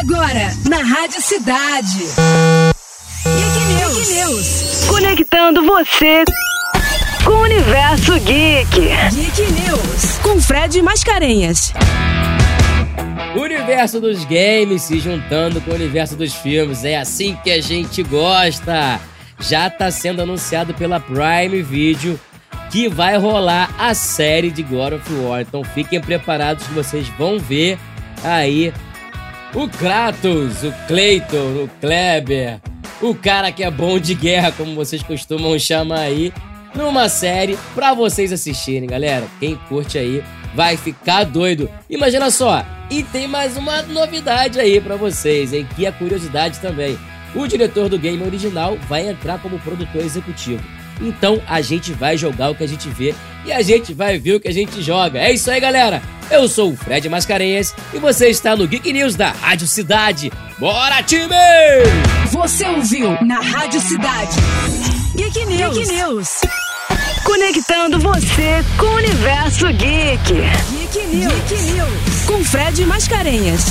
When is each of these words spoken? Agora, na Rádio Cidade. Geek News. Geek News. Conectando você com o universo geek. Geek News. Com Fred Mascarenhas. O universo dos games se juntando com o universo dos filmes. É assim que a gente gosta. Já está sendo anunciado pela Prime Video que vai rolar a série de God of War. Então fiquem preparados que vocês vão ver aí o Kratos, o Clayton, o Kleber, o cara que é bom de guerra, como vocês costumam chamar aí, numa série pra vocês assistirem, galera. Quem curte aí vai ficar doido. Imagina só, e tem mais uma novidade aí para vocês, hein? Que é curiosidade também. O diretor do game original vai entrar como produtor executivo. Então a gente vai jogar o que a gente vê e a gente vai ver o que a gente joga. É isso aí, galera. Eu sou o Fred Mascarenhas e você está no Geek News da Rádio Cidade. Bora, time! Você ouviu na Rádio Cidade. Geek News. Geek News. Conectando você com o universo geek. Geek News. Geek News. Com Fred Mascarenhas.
Agora, 0.00 0.50
na 0.68 0.82
Rádio 0.82 1.22
Cidade. 1.22 1.98
Geek 3.24 3.74
News. 3.74 3.96
Geek 3.96 4.12
News. 4.12 4.84
Conectando 4.88 5.64
você 5.64 6.24
com 7.24 7.30
o 7.30 7.42
universo 7.42 8.18
geek. 8.20 8.88
Geek 9.12 9.52
News. 9.52 10.18
Com 10.20 10.40
Fred 10.42 10.82
Mascarenhas. 10.82 11.72
O 13.36 13.40
universo 13.40 14.00
dos 14.00 14.24
games 14.24 14.82
se 14.82 14.98
juntando 14.98 15.60
com 15.60 15.70
o 15.70 15.74
universo 15.74 16.16
dos 16.16 16.34
filmes. 16.34 16.84
É 16.84 16.96
assim 16.96 17.38
que 17.44 17.50
a 17.52 17.62
gente 17.62 18.02
gosta. 18.02 19.00
Já 19.38 19.68
está 19.68 19.90
sendo 19.92 20.22
anunciado 20.22 20.74
pela 20.74 20.98
Prime 20.98 21.62
Video 21.62 22.18
que 22.70 22.88
vai 22.88 23.16
rolar 23.16 23.72
a 23.78 23.94
série 23.94 24.50
de 24.50 24.64
God 24.64 24.94
of 24.94 25.12
War. 25.14 25.42
Então 25.42 25.62
fiquem 25.62 26.00
preparados 26.00 26.66
que 26.66 26.74
vocês 26.74 27.06
vão 27.16 27.38
ver 27.38 27.78
aí 28.24 28.72
o 29.54 29.68
Kratos, 29.68 30.64
o 30.64 30.72
Clayton, 30.88 31.64
o 31.64 31.70
Kleber, 31.80 32.60
o 33.00 33.14
cara 33.14 33.52
que 33.52 33.62
é 33.62 33.70
bom 33.70 33.98
de 33.98 34.14
guerra, 34.14 34.50
como 34.50 34.74
vocês 34.74 35.02
costumam 35.02 35.56
chamar 35.58 36.00
aí, 36.00 36.32
numa 36.74 37.08
série 37.08 37.56
pra 37.74 37.94
vocês 37.94 38.32
assistirem, 38.32 38.88
galera. 38.88 39.26
Quem 39.38 39.54
curte 39.68 39.96
aí 39.96 40.24
vai 40.54 40.76
ficar 40.76 41.24
doido. 41.24 41.70
Imagina 41.88 42.30
só, 42.30 42.64
e 42.90 43.02
tem 43.04 43.28
mais 43.28 43.56
uma 43.56 43.82
novidade 43.82 44.58
aí 44.58 44.80
para 44.80 44.96
vocês, 44.96 45.52
hein? 45.52 45.66
Que 45.76 45.86
é 45.86 45.92
curiosidade 45.92 46.58
também. 46.58 46.98
O 47.34 47.46
diretor 47.46 47.88
do 47.88 47.98
game 47.98 48.22
original 48.22 48.76
vai 48.88 49.08
entrar 49.08 49.40
como 49.40 49.58
produtor 49.60 50.04
executivo. 50.04 50.62
Então 51.00 51.40
a 51.46 51.60
gente 51.60 51.92
vai 51.92 52.16
jogar 52.16 52.50
o 52.50 52.54
que 52.54 52.64
a 52.64 52.68
gente 52.68 52.88
vê 52.88 53.14
e 53.44 53.52
a 53.52 53.62
gente 53.62 53.92
vai 53.92 54.18
ver 54.18 54.34
o 54.34 54.40
que 54.40 54.48
a 54.48 54.52
gente 54.52 54.80
joga. 54.80 55.18
É 55.18 55.32
isso 55.32 55.50
aí, 55.50 55.60
galera. 55.60 56.00
Eu 56.30 56.48
sou 56.48 56.72
o 56.72 56.76
Fred 56.76 57.08
Mascarenhas 57.08 57.74
e 57.92 57.98
você 57.98 58.28
está 58.28 58.56
no 58.56 58.66
Geek 58.66 58.92
News 58.92 59.14
da 59.14 59.30
Rádio 59.30 59.66
Cidade. 59.66 60.32
Bora, 60.58 61.02
time! 61.02 61.28
Você 62.30 62.66
ouviu 62.66 63.10
na 63.24 63.40
Rádio 63.40 63.80
Cidade. 63.80 64.36
Geek 65.14 65.44
News. 65.46 65.78
Geek 65.78 65.92
News. 65.92 66.28
Conectando 67.24 67.98
você 67.98 68.64
com 68.78 68.86
o 68.86 68.94
universo 68.96 69.66
geek. 69.68 70.34
Geek 70.70 71.06
News. 71.06 71.34
Geek 71.48 71.62
News. 71.72 72.24
Com 72.26 72.44
Fred 72.44 72.84
Mascarenhas. 72.86 73.66